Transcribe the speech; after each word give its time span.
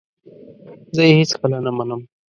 زه 0.95 1.01
یې 1.07 1.13
هیڅکله 1.19 1.57
نه 1.65 1.71
منم! 1.77 2.01